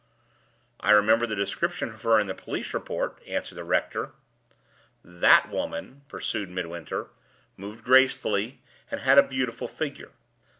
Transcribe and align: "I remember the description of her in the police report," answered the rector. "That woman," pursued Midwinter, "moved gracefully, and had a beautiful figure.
"I 0.79 0.89
remember 0.93 1.27
the 1.27 1.35
description 1.35 1.89
of 1.89 2.01
her 2.01 2.19
in 2.19 2.25
the 2.25 2.33
police 2.33 2.73
report," 2.73 3.21
answered 3.27 3.53
the 3.53 3.63
rector. 3.63 4.13
"That 5.05 5.49
woman," 5.51 6.05
pursued 6.07 6.49
Midwinter, 6.49 7.09
"moved 7.55 7.83
gracefully, 7.85 8.63
and 8.89 9.01
had 9.01 9.19
a 9.19 9.21
beautiful 9.21 9.67
figure. 9.67 10.09